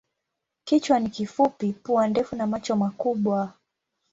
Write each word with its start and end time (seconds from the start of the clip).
Kichwa 0.63 0.99
ni 0.99 1.09
kifupi, 1.09 1.73
pua 1.73 2.07
ndefu 2.07 2.35
na 2.35 2.47
macho 2.47 2.75
makubwa. 2.75 3.53